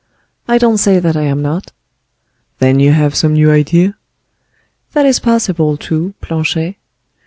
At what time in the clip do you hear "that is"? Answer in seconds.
4.93-5.19